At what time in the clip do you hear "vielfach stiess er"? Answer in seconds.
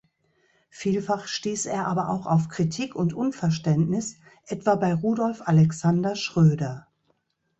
0.71-1.85